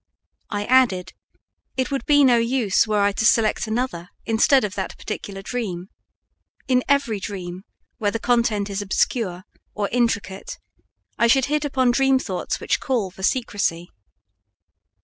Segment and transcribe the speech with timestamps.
[0.49, 1.13] I added,
[1.77, 5.89] it would be no use were I to select another instead of that particular dream;
[6.67, 7.65] in every dream
[7.99, 9.43] where the content is obscure
[9.75, 10.57] or intricate,
[11.19, 13.91] I should hit upon dream thoughts which call for secrecy.